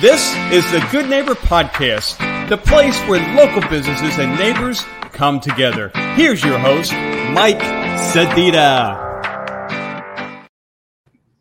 [0.00, 2.16] This is the Good Neighbor Podcast,
[2.48, 5.90] the place where local businesses and neighbors come together.
[6.14, 6.90] Here's your host,
[7.34, 7.60] Mike
[8.10, 8.96] Sedita.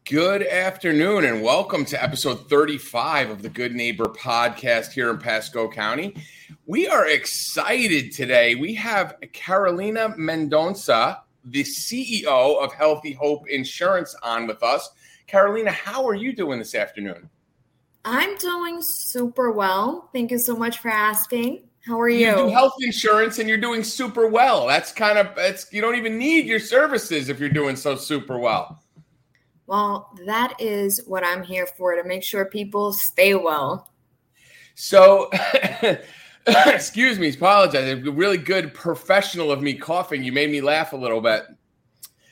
[0.04, 5.72] Good afternoon and welcome to episode 35 of the Good Neighbor podcast here in Pasco
[5.72, 6.18] County.
[6.66, 8.56] We are excited today.
[8.56, 14.90] We have Carolina Mendonca, the CEO of Healthy Hope Insurance, on with us.
[15.28, 17.30] Carolina, how are you doing this afternoon?
[18.06, 20.10] I'm doing super well.
[20.14, 21.64] Thank you so much for asking.
[21.86, 22.28] How are you?
[22.28, 24.68] You do health insurance and you're doing super well.
[24.68, 28.38] That's kind of it's you don't even need your services if you're doing so super
[28.38, 28.82] well.
[29.66, 33.92] Well, that is what I'm here for to make sure people stay well.
[34.74, 35.30] So,
[36.48, 37.92] excuse me, apologize.
[37.92, 40.24] A really good professional of me coughing.
[40.24, 41.44] You made me laugh a little bit.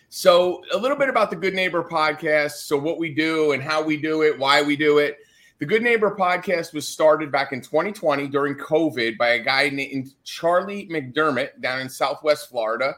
[0.09, 2.53] So, a little bit about the Good Neighbor podcast.
[2.65, 5.17] So, what we do and how we do it, why we do it.
[5.59, 10.13] The Good Neighbor podcast was started back in 2020 during COVID by a guy named
[10.23, 12.95] Charlie McDermott down in Southwest Florida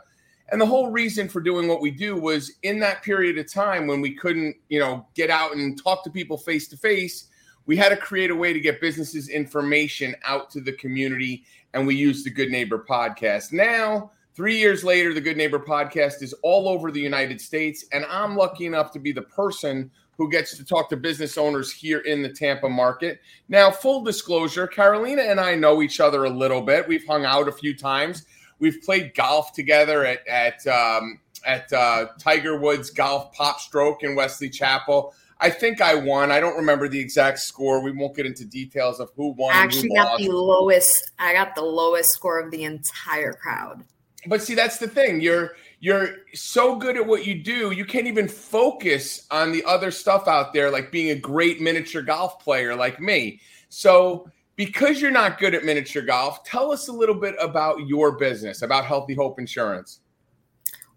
[0.51, 3.87] and the whole reason for doing what we do was in that period of time
[3.87, 7.27] when we couldn't, you know, get out and talk to people face to face,
[7.65, 11.43] we had to create a way to get businesses information out to the community.
[11.73, 13.51] And we used the Good Neighbor podcast.
[13.53, 17.85] Now, three years later, the Good Neighbor podcast is all over the United States.
[17.91, 21.71] And I'm lucky enough to be the person who gets to talk to business owners
[21.71, 23.21] here in the Tampa market.
[23.47, 26.85] Now, full disclosure, Carolina and I know each other a little bit.
[26.89, 28.25] We've hung out a few times.
[28.59, 34.13] We've played golf together at at um, at uh, Tiger Woods Golf Pop Stroke in
[34.13, 35.13] Wesley Chapel.
[35.39, 36.33] I think I won.
[36.33, 37.81] I don't remember the exact score.
[37.81, 39.55] We won't get into details of who won.
[39.55, 40.23] I actually got lost.
[40.25, 41.11] the lowest.
[41.17, 43.85] I got the lowest score of the entire crowd.
[44.27, 45.21] But see, that's the thing.
[45.21, 49.91] You're you're so good at what you do, you can't even focus on the other
[49.91, 53.39] stuff out there, like being a great miniature golf player like me.
[53.69, 58.11] So because you're not good at miniature golf, tell us a little bit about your
[58.13, 60.01] business, about Healthy Hope Insurance.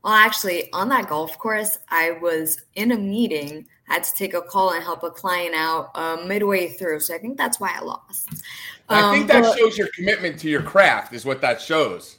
[0.03, 4.35] Well, actually, on that golf course, I was in a meeting, I had to take
[4.35, 6.99] a call and help a client out uh, midway through.
[7.01, 8.29] So I think that's why I lost.
[8.89, 12.19] Um, I think that but, shows your commitment to your craft, is what that shows.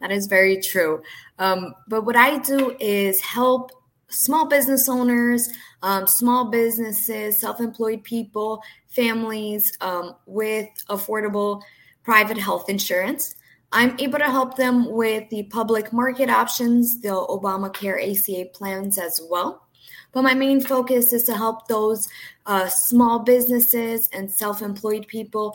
[0.00, 1.02] That is very true.
[1.38, 3.72] Um, but what I do is help
[4.08, 5.48] small business owners,
[5.82, 11.62] um, small businesses, self employed people, families um, with affordable
[12.02, 13.34] private health insurance.
[13.70, 19.20] I'm able to help them with the public market options, the Obamacare ACA plans as
[19.28, 19.68] well.
[20.12, 22.08] But my main focus is to help those
[22.46, 25.54] uh, small businesses and self employed people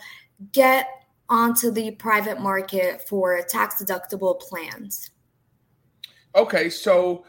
[0.51, 0.87] get
[1.29, 5.11] onto the private market for tax deductible plans.
[6.35, 7.25] Okay, so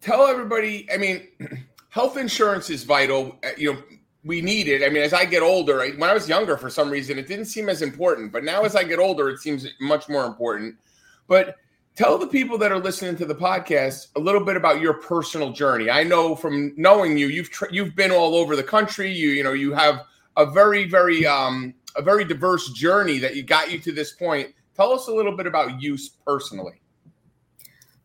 [0.00, 0.88] tell everybody.
[0.92, 1.28] I mean,
[1.90, 3.38] health insurance is vital.
[3.44, 3.82] Uh, you know,
[4.24, 4.84] we need it.
[4.84, 7.46] I mean, as I get older, when I was younger, for some reason, it didn't
[7.46, 8.32] seem as important.
[8.32, 10.76] But now, as I get older, it seems much more important.
[11.28, 11.56] But
[11.94, 15.52] tell the people that are listening to the podcast a little bit about your personal
[15.52, 15.90] journey.
[15.90, 19.12] I know from knowing you, you've tr- you've been all over the country.
[19.12, 20.04] You you know you have
[20.36, 24.54] a very very um, a very diverse journey that you got you to this point.
[24.74, 26.80] Tell us a little bit about you personally.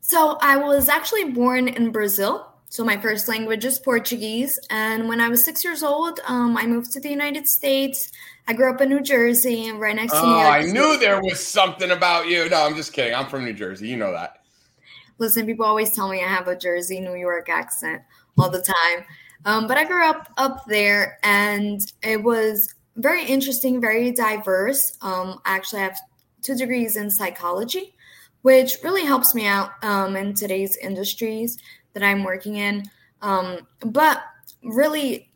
[0.02, 2.50] So I was actually born in Brazil.
[2.68, 4.60] So my first language is Portuguese.
[4.72, 8.12] And when I was six years old, um, I moved to the United States.
[8.48, 10.48] I grew up in New Jersey, right next to oh, New York.
[10.48, 12.50] I knew there was something about you.
[12.50, 13.14] No, I'm just kidding.
[13.14, 13.88] I'm from New Jersey.
[13.88, 14.40] You know that.
[15.20, 18.02] Listen, people always tell me I have a Jersey, New York accent
[18.40, 19.06] all the time.
[19.46, 24.98] Um, but I grew up up there, and it was very interesting, very diverse.
[25.02, 25.98] Um, I actually have
[26.42, 27.94] two degrees in psychology
[28.44, 31.58] which really helps me out um, in today's industries
[31.94, 32.84] that I'm working in.
[33.22, 34.22] Um, but
[34.64, 35.32] really,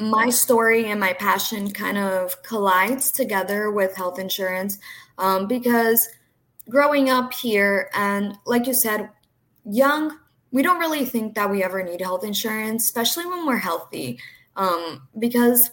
[0.00, 4.78] my story and my passion kind of collides together with health insurance
[5.18, 6.08] um, because
[6.68, 9.08] growing up here, and like you said,
[9.64, 10.18] young,
[10.50, 14.18] we don't really think that we ever need health insurance, especially when we're healthy.
[14.56, 15.70] Um, because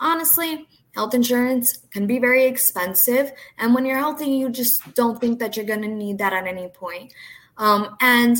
[0.00, 3.32] honestly, Health insurance can be very expensive.
[3.58, 6.46] And when you're healthy, you just don't think that you're going to need that at
[6.46, 7.12] any point.
[7.56, 8.36] Um, and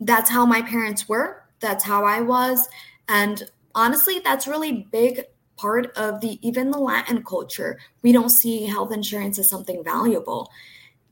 [0.00, 1.44] that's how my parents were.
[1.60, 2.66] That's how I was.
[3.08, 3.42] And
[3.74, 5.24] honestly, that's really big
[5.58, 7.78] part of the even the Latin culture.
[8.00, 10.50] We don't see health insurance as something valuable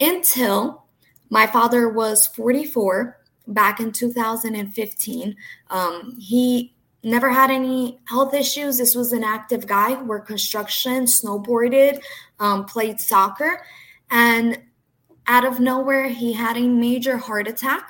[0.00, 0.84] until
[1.28, 5.36] my father was 44 back in 2015.
[5.68, 6.72] Um, he
[7.02, 8.78] never had any health issues.
[8.78, 12.00] This was an active guy, worked construction, snowboarded,
[12.40, 13.62] um, played soccer.
[14.10, 14.58] And
[15.26, 17.88] out of nowhere, he had a major heart attack.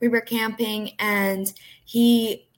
[0.00, 1.52] We were camping and
[1.84, 2.48] he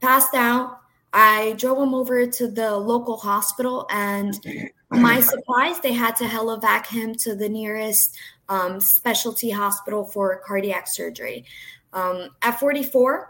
[0.00, 0.80] passed out.
[1.12, 4.38] I drove him over to the local hospital, and
[4.90, 8.16] my surprise, they had to helivac him to the nearest
[8.48, 11.44] um, specialty hospital for cardiac surgery.
[11.92, 13.29] Um, at 44,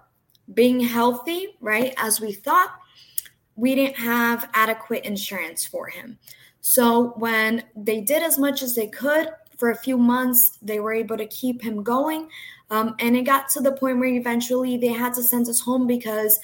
[0.54, 2.72] being healthy, right, as we thought,
[3.56, 6.18] we didn't have adequate insurance for him.
[6.60, 10.92] So when they did as much as they could for a few months, they were
[10.92, 12.28] able to keep him going.
[12.70, 15.86] Um, and it got to the point where eventually they had to send us home
[15.86, 16.38] because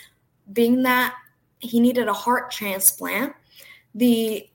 [0.52, 1.14] being that
[1.58, 3.32] he needed a heart transplant,
[3.94, 4.48] the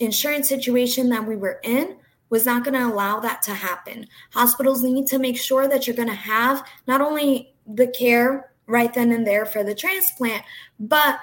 [0.00, 1.96] insurance situation that we were in
[2.30, 4.06] was not going to allow that to happen.
[4.32, 8.92] Hospitals need to make sure that you're going to have not only the care right
[8.94, 10.44] then and there for the transplant,
[10.78, 11.18] but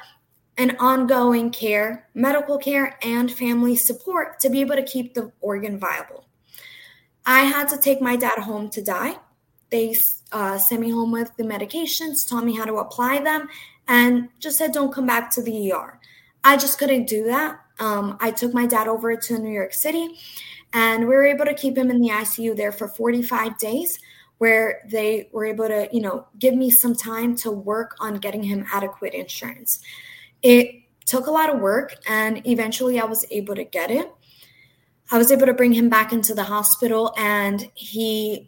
[0.58, 5.78] an ongoing care, medical care, and family support to be able to keep the organ
[5.78, 6.26] viable.
[7.26, 9.18] I had to take my dad home to die.
[9.70, 9.96] They
[10.32, 13.48] uh, sent me home with the medications, taught me how to apply them,
[13.88, 16.00] and just said, don't come back to the ER.
[16.44, 17.60] I just couldn't do that.
[17.80, 20.18] Um, I took my dad over to New York City,
[20.72, 24.00] and we were able to keep him in the ICU there for 45 days
[24.38, 28.44] where they were able to, you know, give me some time to work on getting
[28.44, 29.80] him adequate insurance.
[30.42, 34.12] It took a lot of work and eventually I was able to get it.
[35.12, 38.48] I was able to bring him back into the hospital and he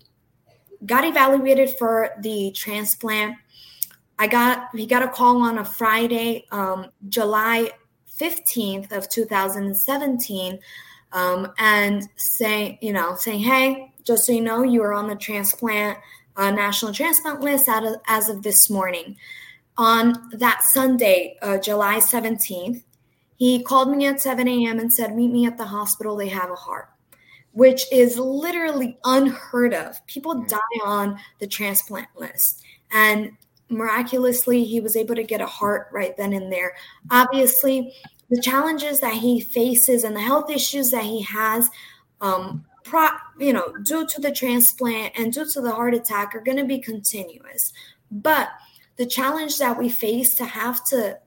[0.86, 3.36] got evaluated for the transplant.
[4.20, 7.72] I got he got a call on a Friday, um, July
[8.20, 10.60] 15th of 2017,
[11.14, 15.16] um, and saying, you know, saying, hey, just so you know, you are on the
[15.16, 16.00] transplant
[16.38, 19.18] uh, national transplant list of, as of this morning.
[19.78, 22.84] On that Sunday, uh, July 17th,
[23.36, 24.80] he called me at 7 a.m.
[24.80, 26.16] and said, Meet me at the hospital.
[26.16, 26.90] They have a heart,
[27.52, 30.06] which is literally unheard of.
[30.08, 30.48] People mm.
[30.48, 32.64] die on the transplant list.
[32.92, 33.34] And
[33.70, 36.74] miraculously, he was able to get a heart right then and there.
[37.12, 37.94] Obviously,
[38.30, 41.70] the challenges that he faces and the health issues that he has
[42.22, 46.42] um, pro, you know, due to the transplant and due to the heart attack are
[46.42, 47.74] going to be continuous.
[48.10, 48.50] But
[48.98, 51.20] the challenge that we face to have to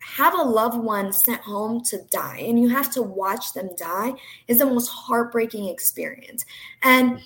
[0.00, 4.12] have a loved one sent home to die and you have to watch them die
[4.48, 6.44] is the most heartbreaking experience.
[6.82, 7.20] And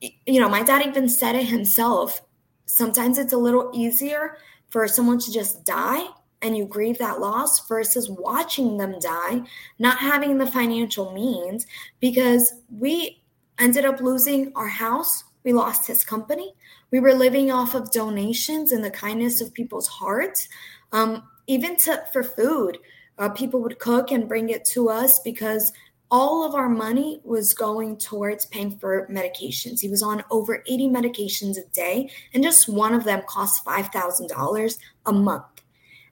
[0.00, 2.22] you know, my dad even said it himself.
[2.66, 4.38] Sometimes it's a little easier
[4.68, 6.06] for someone to just die
[6.42, 9.42] and you grieve that loss versus watching them die,
[9.78, 11.66] not having the financial means,
[12.00, 13.22] because we
[13.58, 15.24] ended up losing our house.
[15.44, 16.54] We lost his company.
[16.90, 20.48] We were living off of donations and the kindness of people's hearts.
[20.92, 22.78] Um, even to, for food,
[23.18, 25.72] uh, people would cook and bring it to us because
[26.10, 29.80] all of our money was going towards paying for medications.
[29.80, 34.78] He was on over 80 medications a day, and just one of them cost $5,000
[35.06, 35.44] a month.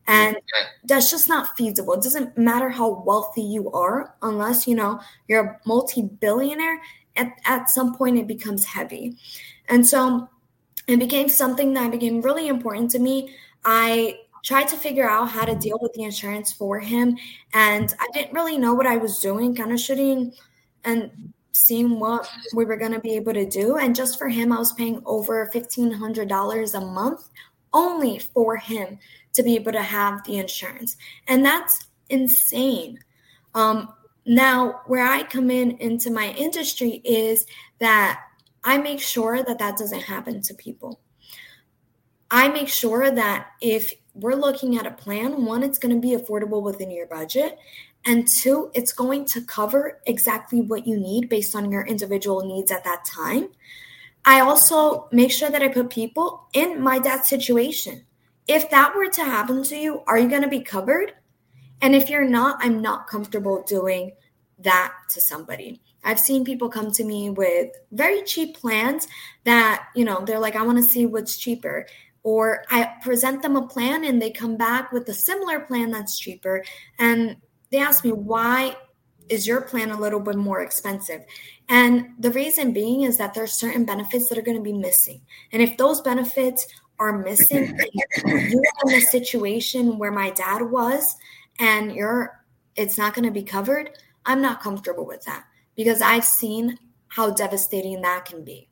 [0.09, 0.37] And
[0.85, 1.95] that's just not feasible.
[1.95, 6.81] It doesn't matter how wealthy you are, unless you know you're a multi-billionaire.
[7.17, 9.17] At, at some point, it becomes heavy.
[9.69, 10.29] And so
[10.87, 13.35] it became something that became really important to me.
[13.65, 17.17] I tried to figure out how to deal with the insurance for him.
[17.53, 20.33] And I didn't really know what I was doing, kind of shooting
[20.85, 23.77] and seeing what we were going to be able to do.
[23.77, 27.29] And just for him, I was paying over $1,500 a month
[27.77, 28.99] only for him
[29.35, 30.97] to be able to have the insurance.
[31.29, 32.99] And that's insane.
[33.55, 33.93] Um,
[34.25, 37.47] now, where I come in into my industry is
[37.79, 38.23] that
[38.65, 41.01] I make sure that that doesn't happen to people.
[42.31, 46.17] I make sure that if we're looking at a plan, one, it's going to be
[46.17, 47.59] affordable within your budget.
[48.05, 52.73] And two, it's going to cover exactly what you need based on your individual needs
[52.73, 53.51] at that time.
[54.27, 58.05] I also make sure that I put people in my dad's situation
[58.49, 61.13] if that were to happen to you, are you going to be covered?
[61.81, 64.13] And if you're not, I'm not comfortable doing
[64.61, 65.83] that to somebody.
[66.05, 69.09] I've seen people come to me with very cheap plans
[69.45, 71.87] that, you know, they're like, I want to see what's cheaper.
[72.23, 76.19] Or I present them a plan and they come back with a similar plan that's
[76.19, 76.65] cheaper.
[76.99, 77.37] And
[77.71, 78.77] they ask me, why
[79.29, 81.25] is your plan a little bit more expensive?
[81.69, 84.73] And the reason being is that there are certain benefits that are going to be
[84.73, 85.21] missing.
[85.53, 86.67] And if those benefits
[86.99, 87.79] are missing.
[88.25, 91.17] you're in a situation where my dad was,
[91.59, 92.43] and you're
[92.77, 93.91] it's not going to be covered.
[94.25, 95.45] I'm not comfortable with that
[95.77, 96.79] because I've seen
[97.09, 98.69] how devastating that can be.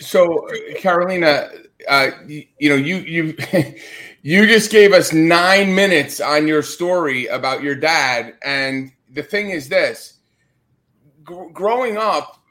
[0.00, 1.50] So, Carolina,
[1.88, 3.36] uh, you, you know, you you
[4.22, 9.50] you just gave us nine minutes on your story about your dad, and the thing
[9.50, 10.18] is this:
[11.26, 12.44] g- growing up,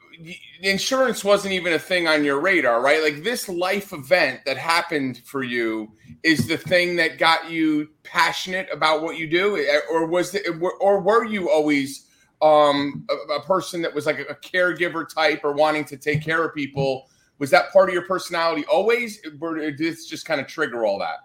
[0.60, 3.02] insurance wasn't even a thing on your radar, right?
[3.02, 5.92] Like this life event that happened for you
[6.22, 10.46] is the thing that got you passionate about what you do, or was it,
[10.80, 12.06] or were you always
[12.42, 16.44] um, a, a, person that was like a, caregiver type or wanting to take care
[16.44, 17.08] of people?
[17.38, 20.98] Was that part of your personality always, or did this just kind of trigger all
[20.98, 21.16] that?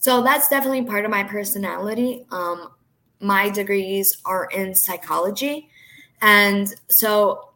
[0.00, 2.24] So that's definitely part of my personality.
[2.30, 2.70] Um,
[3.20, 5.68] my degrees are in psychology.
[6.20, 7.50] And so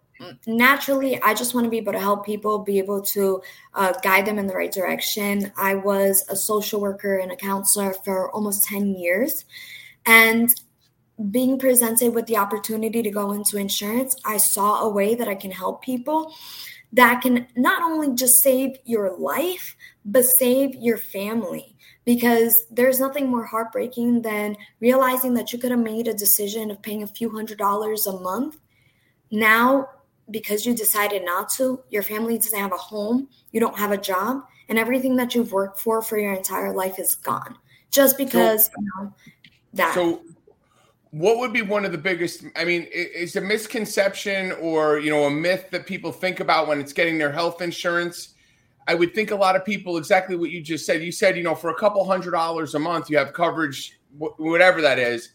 [0.46, 3.42] naturally, I just want to be able to help people, be able to
[3.74, 5.52] uh, guide them in the right direction.
[5.56, 9.44] I was a social worker and a counselor for almost 10 years.
[10.06, 10.52] And
[11.30, 15.34] being presented with the opportunity to go into insurance, I saw a way that I
[15.34, 16.34] can help people
[16.92, 21.71] that can not only just save your life, but save your family.
[22.04, 26.82] Because there's nothing more heartbreaking than realizing that you could have made a decision of
[26.82, 28.58] paying a few hundred dollars a month.
[29.30, 29.88] Now,
[30.30, 33.96] because you decided not to, your family doesn't have a home, you don't have a
[33.96, 37.56] job, and everything that you've worked for for your entire life is gone.
[37.90, 39.14] Just because, so, you know,
[39.74, 39.94] that.
[39.94, 40.22] So,
[41.12, 45.24] what would be one of the biggest i mean is a misconception or you know
[45.24, 48.31] a myth that people think about when it's getting their health insurance
[48.88, 51.42] i would think a lot of people exactly what you just said you said you
[51.42, 55.30] know for a couple hundred dollars a month you have coverage whatever that is.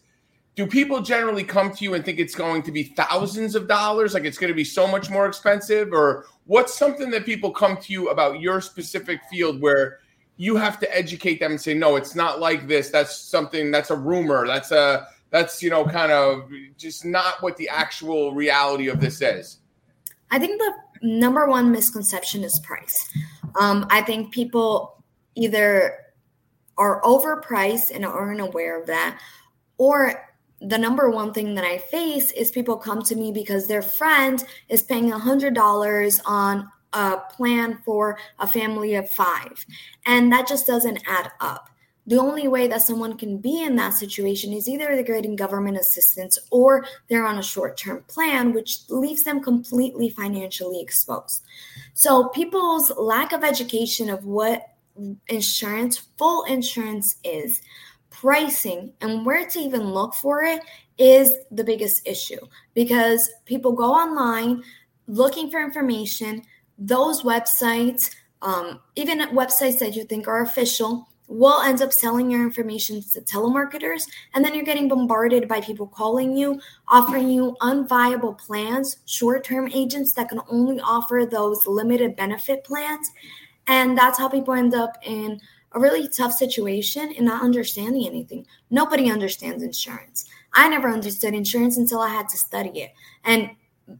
[0.54, 4.14] Do people generally come to you and think it's going to be thousands of dollars?
[4.14, 5.92] Like it's going to be so much more expensive?
[5.92, 10.00] Or what's something that people come to you about your specific field where
[10.36, 12.90] you have to educate them and say no it's not like this.
[12.90, 14.46] That's something that's a rumor.
[14.46, 19.20] That's a that's you know kind of just not what the actual reality of this
[19.20, 19.58] is
[20.30, 23.10] i think the number one misconception is price
[23.56, 25.02] um, i think people
[25.34, 25.98] either
[26.76, 29.18] are overpriced and aren't aware of that
[29.78, 30.28] or
[30.60, 34.44] the number one thing that i face is people come to me because their friend
[34.68, 39.64] is paying a hundred dollars on a plan for a family of five.
[40.06, 41.68] And that just doesn't add up
[42.08, 45.76] the only way that someone can be in that situation is either they're getting government
[45.76, 51.44] assistance or they're on a short term plan, which leaves them completely financially exposed.
[51.92, 54.62] So, people's lack of education of what
[55.28, 57.60] insurance, full insurance is,
[58.08, 60.62] pricing, and where to even look for it
[60.96, 62.40] is the biggest issue
[62.72, 64.62] because people go online
[65.08, 66.42] looking for information.
[66.78, 72.42] Those websites, um, even websites that you think are official, will end up selling your
[72.42, 74.04] information to telemarketers
[74.34, 76.58] and then you're getting bombarded by people calling you
[76.88, 83.10] offering you unviable plans short-term agents that can only offer those limited benefit plans
[83.66, 85.38] and that's how people end up in
[85.72, 91.76] a really tough situation and not understanding anything nobody understands insurance i never understood insurance
[91.76, 92.92] until i had to study it
[93.24, 93.50] and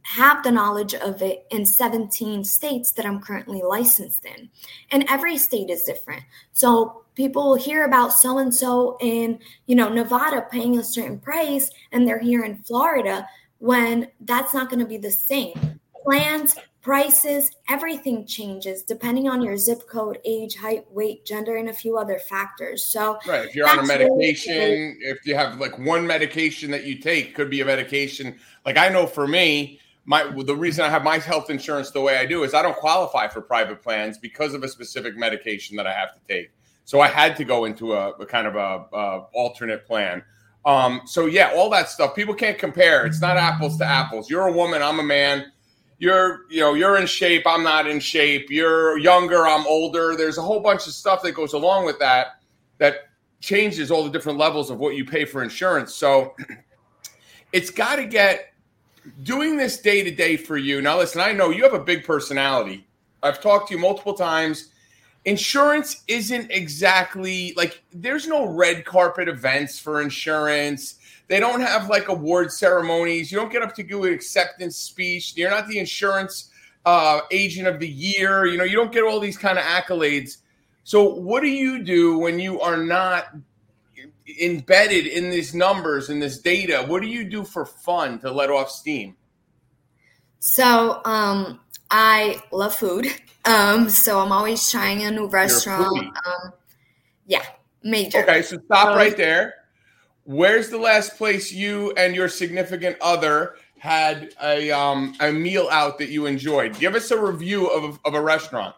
[0.03, 4.49] have the knowledge of it in 17 states that I'm currently licensed in.
[4.91, 6.23] And every state is different.
[6.51, 11.19] So people will hear about so and so in, you know, Nevada paying a certain
[11.19, 15.81] price and they're here in Florida when that's not going to be the same.
[16.01, 21.73] Plans, prices, everything changes depending on your zip code, age, height, weight, gender, and a
[21.73, 22.85] few other factors.
[22.85, 26.85] So, right, if you're on a medication, really- if you have like one medication that
[26.85, 28.39] you take, could be a medication.
[28.65, 32.15] Like I know for me, my the reason I have my health insurance the way
[32.17, 35.85] I do is I don't qualify for private plans because of a specific medication that
[35.85, 36.51] I have to take.
[36.89, 40.23] So I had to go into a, a kind of a, a alternate plan.
[40.65, 43.05] Um, so yeah, all that stuff people can't compare.
[43.05, 44.27] It's not apples to apples.
[44.27, 45.51] You're a woman, I'm a man
[45.99, 50.37] you're you know you're in shape i'm not in shape you're younger i'm older there's
[50.37, 52.41] a whole bunch of stuff that goes along with that
[52.77, 53.09] that
[53.41, 56.33] changes all the different levels of what you pay for insurance so
[57.51, 58.53] it's got to get
[59.23, 62.05] doing this day to day for you now listen i know you have a big
[62.05, 62.87] personality
[63.21, 64.69] i've talked to you multiple times
[65.25, 70.99] insurance isn't exactly like there's no red carpet events for insurance
[71.29, 73.31] they don't have like award ceremonies.
[73.31, 75.37] You don't get up to do an acceptance speech.
[75.37, 76.49] You're not the insurance
[76.85, 78.47] uh, agent of the year.
[78.47, 80.37] You know, you don't get all these kind of accolades.
[80.83, 83.35] So, what do you do when you are not
[84.41, 86.83] embedded in these numbers and this data?
[86.87, 89.15] What do you do for fun to let off steam?
[90.39, 91.59] So, um,
[91.91, 93.07] I love food.
[93.45, 95.97] Um, so I'm always trying a new restaurant.
[95.97, 96.53] Um,
[97.25, 97.43] yeah,
[97.83, 98.21] major.
[98.21, 99.55] Okay, so stop um, right there.
[100.25, 105.97] Where's the last place you and your significant other had a um, a meal out
[105.99, 106.77] that you enjoyed?
[106.77, 108.75] Give us a review of, of a restaurant.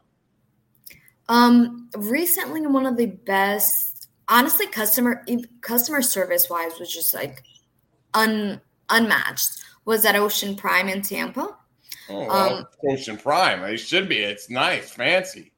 [1.28, 5.26] Um, recently, one of the best, honestly, customer
[5.62, 7.44] customer service wise was just like
[8.14, 9.60] un unmatched.
[9.86, 11.58] Was at Ocean Prime in Tampa.
[12.12, 13.64] Oh, well, um, Ocean Prime.
[13.64, 14.18] It should be.
[14.18, 15.52] It's nice, fancy.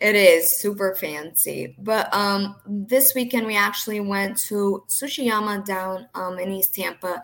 [0.00, 1.74] It is super fancy.
[1.78, 7.22] But um, this weekend we actually went to Sushiyama down um, in East Tampa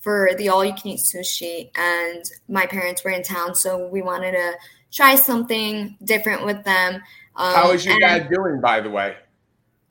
[0.00, 1.70] for the all you can eat sushi.
[1.76, 4.54] And my parents were in town, so we wanted to
[4.92, 6.96] try something different with them.
[7.34, 9.16] Um, How is your dad doing, by the way?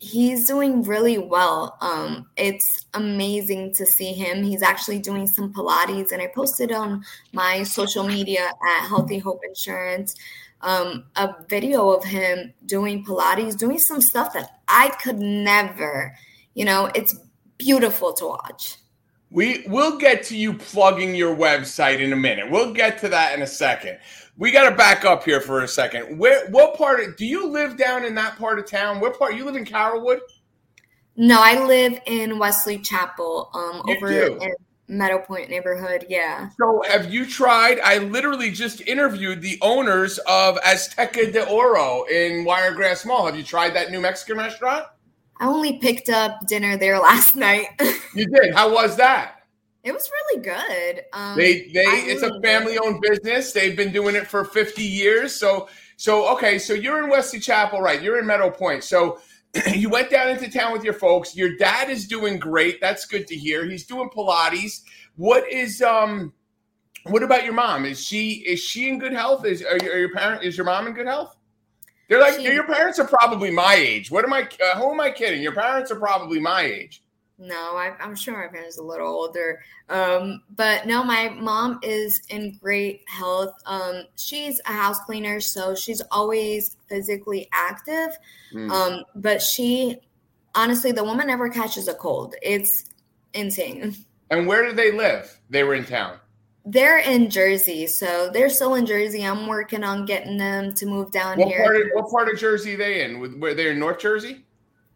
[0.04, 1.78] He's doing really well.
[1.80, 4.44] Um, it's amazing to see him.
[4.44, 7.04] He's actually doing some Pilates, and I posted on
[7.34, 10.16] my social media at Healthy Hope Insurance
[10.64, 16.16] um, a video of him doing Pilates, doing some stuff that I could never.
[16.54, 17.18] You know, it's
[17.58, 18.78] beautiful to watch.
[19.32, 22.52] We we'll get to you plugging your website in a minute.
[22.52, 23.98] We'll get to that in a second.
[24.38, 26.18] We got to back up here for a second.
[26.18, 29.00] Where, what part of, do you live down in that part of town?
[29.00, 29.36] What part?
[29.36, 30.20] You live in Carrollwood?
[31.16, 34.40] No, I live in Wesley Chapel, um, you over do.
[34.42, 34.52] in
[34.88, 36.06] Meadow Pointe neighborhood.
[36.10, 36.50] Yeah.
[36.60, 37.80] So, have you tried?
[37.82, 43.26] I literally just interviewed the owners of Azteca de Oro in Wiregrass Mall.
[43.26, 44.88] Have you tried that new Mexican restaurant?
[45.42, 47.68] I only picked up dinner there last night.
[48.16, 48.54] you did.
[48.54, 49.38] How was that?
[49.84, 51.02] It was really good.
[51.12, 53.52] Um, they they I it's a family owned business.
[53.52, 55.36] They've been doing it for 50 years.
[55.36, 55.68] So
[55.98, 58.00] so okay, so you're in Wesley Chapel, right?
[58.00, 58.84] You're in Meadow Pointe.
[58.84, 59.18] So
[59.74, 61.36] you went down into town with your folks.
[61.36, 62.80] Your dad is doing great.
[62.80, 63.66] That's good to hear.
[63.66, 64.82] He's doing Pilates.
[65.16, 66.32] What is um
[67.06, 67.86] what about your mom?
[67.86, 69.46] Is she is she in good health?
[69.46, 71.36] Is are, are your parent is your mom in good health?
[72.12, 74.12] They're like she, your parents are probably my age.
[74.12, 74.42] What am I?
[74.42, 75.42] Uh, who am I kidding?
[75.42, 77.02] Your parents are probably my age.
[77.38, 79.62] No, I, am sure my parents are a little older.
[79.88, 83.54] Um, but no, my mom is in great health.
[83.66, 88.10] Um, she's a house cleaner, so she's always physically active.
[88.54, 88.70] Mm.
[88.70, 89.96] Um, but she,
[90.54, 92.36] honestly, the woman never catches a cold.
[92.42, 92.90] It's
[93.34, 93.96] insane.
[94.30, 95.42] And where do they live?
[95.50, 96.18] They were in town.
[96.66, 99.26] They're in Jersey, so they're still in Jersey.
[99.26, 101.64] I'm working on getting them to move down what here.
[101.64, 103.40] Part of, what part of Jersey are they in?
[103.40, 104.46] Where they're in North Jersey?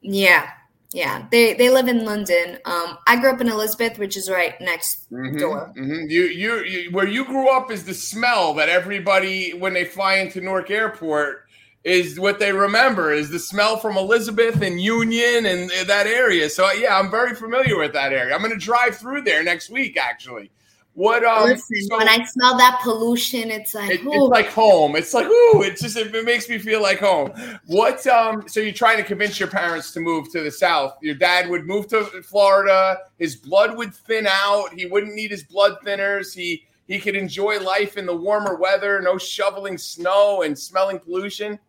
[0.01, 0.47] Yeah,
[0.91, 2.59] yeah, they they live in Linden.
[2.65, 5.73] Um, I grew up in Elizabeth, which is right next mm-hmm, door.
[5.75, 6.09] Mm-hmm.
[6.09, 10.15] You, you, you, where you grew up is the smell that everybody when they fly
[10.15, 11.47] into Newark Airport
[11.83, 16.49] is what they remember is the smell from Elizabeth and Union and that area.
[16.49, 18.33] So yeah, I'm very familiar with that area.
[18.33, 20.49] I'm going to drive through there next week, actually.
[20.95, 24.95] What um Listen, so when I smell that pollution, it's like it, it's like home.
[24.95, 27.31] It's like ooh, it just it, it, makes me feel like home.
[27.67, 30.97] What um so you're trying to convince your parents to move to the south.
[31.01, 35.43] Your dad would move to Florida, his blood would thin out, he wouldn't need his
[35.43, 36.33] blood thinners.
[36.33, 41.59] He he could enjoy life in the warmer weather, no shoveling snow and smelling pollution.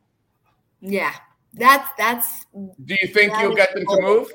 [0.81, 1.15] Yeah.
[1.57, 4.33] That's that's Do you think you'll get them to move?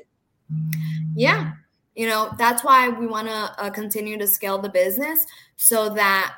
[1.16, 1.54] Yeah,
[2.02, 5.24] you know that's why we want to uh, continue to scale the business
[5.56, 6.34] so that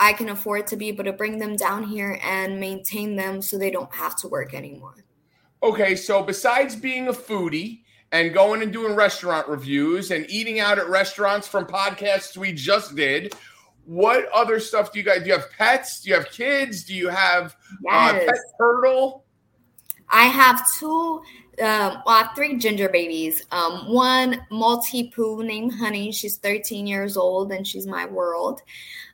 [0.00, 3.56] i can afford to be able to bring them down here and maintain them so
[3.56, 4.96] they don't have to work anymore.
[5.62, 10.80] Okay so besides being a foodie and going and doing restaurant reviews and eating out
[10.80, 13.32] at restaurants from podcasts we just did
[13.84, 16.00] what other stuff do you guys do you have pets?
[16.00, 16.82] Do you have kids?
[16.82, 18.22] Do you have yes.
[18.22, 19.24] uh, pet turtle?
[20.10, 21.22] I have two
[21.60, 23.44] um, well, I have three ginger babies.
[23.50, 26.12] Um, one Maltipoo named Honey.
[26.12, 28.60] She's 13 years old and she's my world.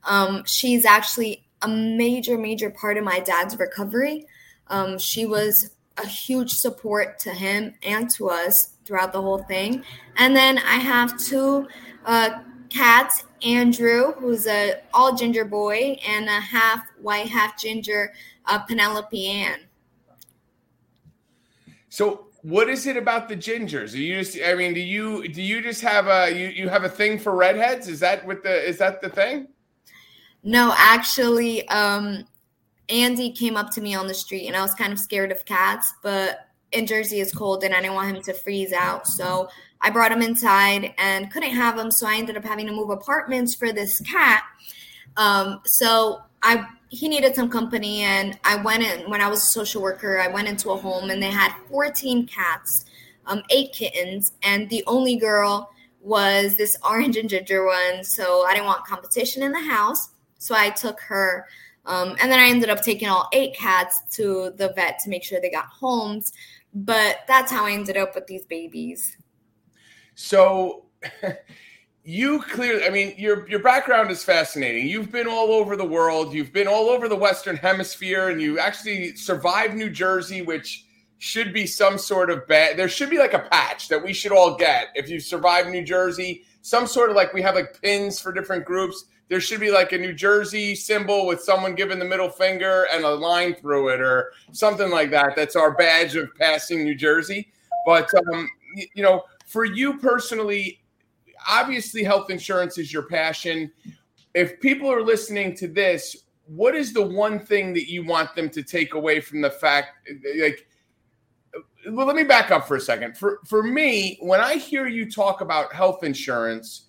[0.05, 4.27] Um, she's actually a major, major part of my dad's recovery.
[4.69, 9.83] Um, she was a huge support to him and to us throughout the whole thing.
[10.17, 11.69] And then I have two
[12.05, 18.13] uh, cats Andrew, who's a all ginger boy, and a half white, half ginger
[18.47, 19.61] uh, Penelope Ann.
[21.91, 23.95] So what is it about the gingers?
[23.95, 26.85] Are you just I mean, do you do you just have a you, you have
[26.85, 27.89] a thing for redheads?
[27.89, 29.49] Is that what the is that the thing?
[30.43, 32.27] No, actually, um
[32.91, 35.43] Andy came up to me on the street and I was kind of scared of
[35.47, 39.07] cats, but in Jersey it's cold and I didn't want him to freeze out.
[39.07, 39.49] So
[39.81, 42.91] I brought him inside and couldn't have him, so I ended up having to move
[42.91, 44.43] apartments for this cat.
[45.17, 49.47] Um, so I he needed some company and i went in when i was a
[49.47, 52.85] social worker i went into a home and they had 14 cats
[53.27, 58.53] um, eight kittens and the only girl was this orange and ginger one so i
[58.55, 61.47] didn't want competition in the house so i took her
[61.87, 65.25] um, and then i ended up taking all eight cats to the vet to make
[65.25, 66.33] sure they got homes
[66.75, 69.17] but that's how i ended up with these babies.
[70.17, 70.87] So
[72.07, 76.35] you clearly i mean your your background is fascinating you've been all over the world
[76.35, 80.85] you've been all over the western hemisphere and you actually survived new jersey which
[81.19, 84.33] should be some sort of bad there should be like a patch that we should
[84.33, 88.21] all get if you survive new jersey some sort of like we have like pins
[88.21, 92.05] for different groups there should be like a New Jersey symbol with someone giving the
[92.05, 95.35] middle finger and a line through it or something like that.
[95.35, 97.51] That's our badge of passing New Jersey.
[97.87, 98.49] But, um,
[98.95, 100.84] you know, for you personally,
[101.49, 103.71] obviously health insurance is your passion.
[104.35, 108.51] If people are listening to this, what is the one thing that you want them
[108.51, 110.67] to take away from the fact like
[111.91, 113.17] well let me back up for a second.
[113.17, 116.87] For for me when i hear you talk about health insurance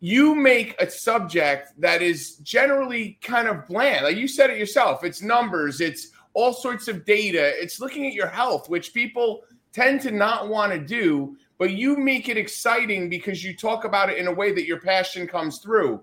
[0.00, 4.04] you make a subject that is generally kind of bland.
[4.04, 8.14] Like you said it yourself it's numbers it's all sorts of data it's looking at
[8.14, 13.08] your health which people tend to not want to do but you make it exciting
[13.08, 16.02] because you talk about it in a way that your passion comes through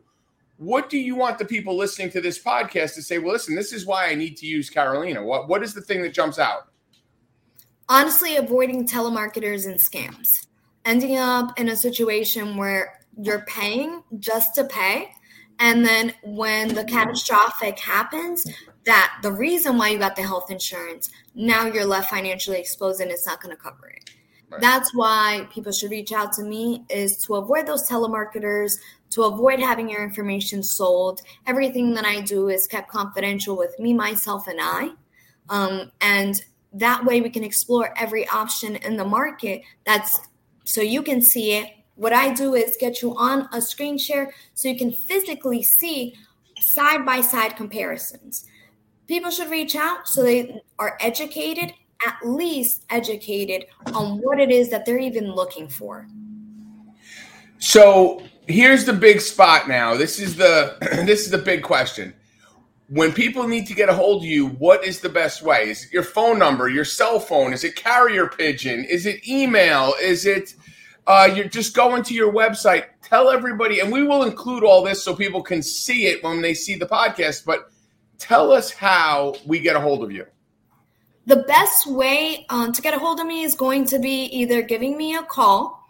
[0.56, 3.18] what do you want the people listening to this podcast to say?
[3.18, 5.22] Well, listen, this is why I need to use Carolina.
[5.24, 6.70] What what is the thing that jumps out?
[7.90, 10.48] Honestly, avoiding telemarketers and scams.
[10.86, 15.10] Ending up in a situation where you're paying just to pay.
[15.60, 18.46] And then when the catastrophic happens,
[18.86, 23.12] that the reason why you got the health insurance, now you're left financially exposed and
[23.12, 24.10] it's not going to cover it.
[24.50, 24.62] Right.
[24.62, 28.72] That's why people should reach out to me is to avoid those telemarketers,
[29.12, 31.22] to avoid having your information sold.
[31.46, 34.90] Everything that I do is kept confidential with me, myself, and I.
[35.50, 36.42] Um, and
[36.74, 40.20] that way we can explore every option in the market that's
[40.66, 41.72] so you can see it.
[41.96, 46.16] What I do is get you on a screen share so you can physically see
[46.60, 48.46] side by side comparisons.
[49.08, 51.74] People should reach out so they are educated,
[52.06, 56.08] at least educated on what it is that they're even looking for.
[57.60, 59.96] So here's the big spot now.
[59.96, 62.14] This is the this is the big question.
[62.88, 65.70] When people need to get a hold of you, what is the best way?
[65.70, 67.54] Is it your phone number, your cell phone?
[67.54, 68.84] Is it carrier pigeon?
[68.86, 69.94] Is it email?
[70.02, 70.56] Is it
[71.06, 72.86] uh, you're just going to your website?
[73.04, 76.54] Tell everybody, and we will include all this so people can see it when they
[76.54, 77.46] see the podcast.
[77.46, 77.72] But
[78.18, 80.26] tell us how we get a hold of you.
[81.26, 84.62] The best way um, to get a hold of me is going to be either
[84.62, 85.88] giving me a call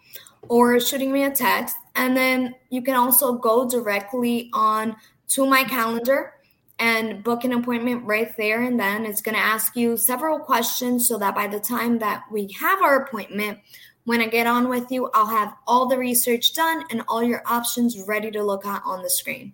[0.48, 1.76] or shooting me a text.
[1.96, 4.96] And then you can also go directly on
[5.30, 6.34] to my calendar
[6.80, 11.08] and book an appointment right there and then it's going to ask you several questions
[11.08, 13.60] so that by the time that we have our appointment
[14.06, 17.44] when i get on with you i'll have all the research done and all your
[17.46, 19.54] options ready to look at on the screen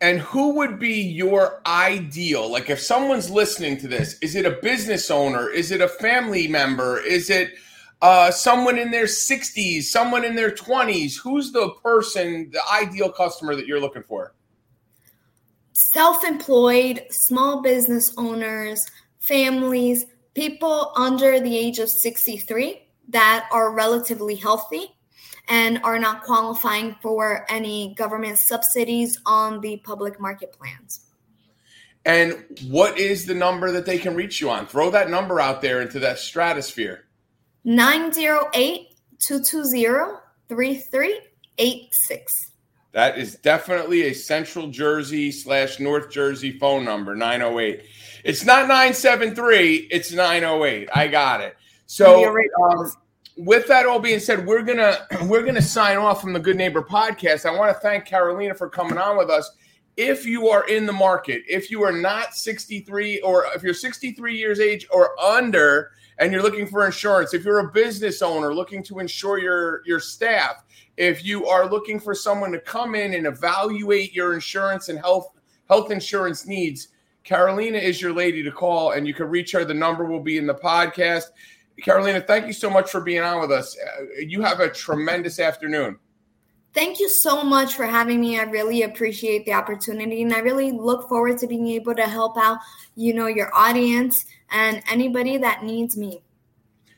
[0.00, 4.58] and who would be your ideal like if someone's listening to this is it a
[4.62, 7.54] business owner is it a family member is it
[8.02, 11.18] uh, someone in their 60s, someone in their 20s?
[11.22, 14.34] Who's the person, the ideal customer that you're looking for?
[15.72, 18.84] Self employed, small business owners,
[19.20, 20.04] families,
[20.34, 24.95] people under the age of 63 that are relatively healthy
[25.48, 31.06] and are not qualifying for any government subsidies on the public market plans.
[32.04, 34.66] And what is the number that they can reach you on?
[34.66, 37.04] Throw that number out there into that stratosphere.
[37.64, 42.52] 908 220 3386.
[42.92, 47.84] That is definitely a Central Jersey slash North Jersey phone number, 908.
[48.24, 50.88] It's not 973, it's 908.
[50.94, 51.56] I got it.
[51.86, 52.92] So um,
[53.36, 56.82] with that all being said, we're gonna we're gonna sign off from the Good Neighbor
[56.82, 57.46] podcast.
[57.46, 59.50] I want to thank Carolina for coming on with us.
[59.96, 64.36] If you are in the market, if you are not 63 or if you're 63
[64.36, 68.82] years age or under, and you're looking for insurance, if you're a business owner looking
[68.84, 70.64] to insure your, your staff,
[70.96, 75.28] if you are looking for someone to come in and evaluate your insurance and health
[75.68, 76.88] health insurance needs,
[77.24, 79.64] Carolina is your lady to call, and you can reach her.
[79.64, 81.24] The number will be in the podcast.
[81.82, 83.76] Carolina, thank you so much for being on with us.
[83.76, 85.98] Uh, you have a tremendous afternoon.
[86.72, 88.38] Thank you so much for having me.
[88.38, 92.36] I really appreciate the opportunity and I really look forward to being able to help
[92.36, 92.58] out,
[92.94, 96.22] you know, your audience and anybody that needs me.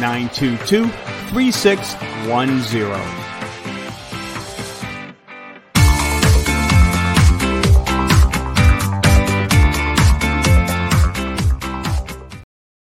[0.00, 3.23] 922 3610.